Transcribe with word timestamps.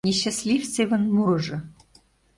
НЕСЧАСТЛИВЦЕВЫН 0.07 1.03
МУРЫЖО 1.15 1.57